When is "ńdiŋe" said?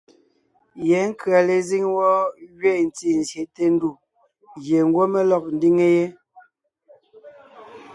5.55-5.85